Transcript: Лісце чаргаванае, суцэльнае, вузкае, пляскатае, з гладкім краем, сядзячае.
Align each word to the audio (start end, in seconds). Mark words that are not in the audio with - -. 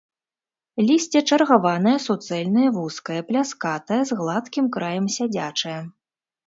Лісце 0.87 1.21
чаргаванае, 1.29 1.93
суцэльнае, 2.07 2.65
вузкае, 2.79 3.21
пляскатае, 3.31 4.01
з 4.13 4.21
гладкім 4.23 4.65
краем, 4.79 5.05
сядзячае. 5.19 5.81